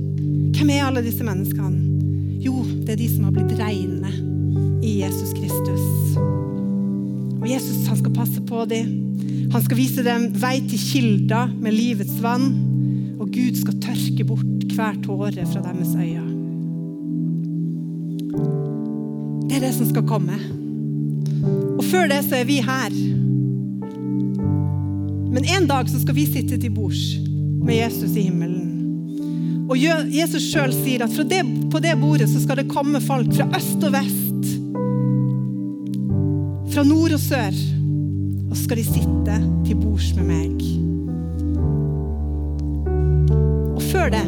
[0.54, 1.94] Hvem er alle disse menneskene?
[2.44, 4.10] Jo, det er de som har blitt reine
[4.84, 5.84] i Jesus Kristus.
[7.40, 8.92] Og Jesus han skal passe på dem.
[9.52, 12.50] Han skal vise dem vei til kilder med livets vann.
[13.20, 16.32] Og Gud skal tørke bort hver tåre fra deres øyne.
[19.48, 20.63] Det er det som skal komme.
[21.94, 22.94] Før det så er vi her.
[25.30, 27.02] Men en dag så skal vi sitte til bords
[27.62, 29.68] med Jesus i himmelen.
[29.70, 33.46] Og Jesus sjøl sier at det, på det bordet så skal det komme folk fra
[33.54, 34.48] øst og vest.
[36.74, 37.54] Fra nord og sør.
[38.50, 39.36] Og så skal de sitte
[39.68, 40.64] til bords med meg.
[43.70, 44.24] Og før det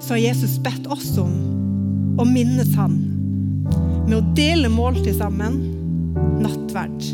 [0.00, 1.36] så har Jesus bedt oss om
[2.16, 2.96] å minnes han
[4.08, 5.69] med å dele måltid sammen,
[6.40, 7.06] nattverd.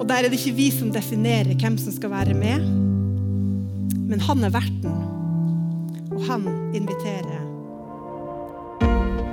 [0.00, 2.66] Og Der er det ikke vi som definerer hvem som skal være med,
[4.08, 4.96] men han er verten,
[6.12, 7.40] og han inviterer.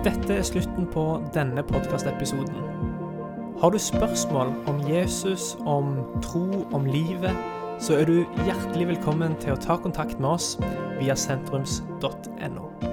[0.03, 2.55] Dette er slutten på denne podkastepisoden.
[3.61, 7.35] Har du spørsmål om Jesus, om tro, om livet,
[7.79, 10.53] så er du hjertelig velkommen til å ta kontakt med oss
[11.01, 12.88] via sentrums.no.